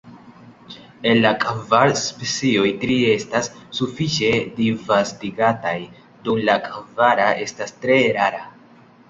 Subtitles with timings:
[1.09, 3.51] El la kvar specioj, tri estas
[3.81, 5.75] sufiĉe disvastigataj,
[6.25, 8.45] dum la kvara estas tre rara.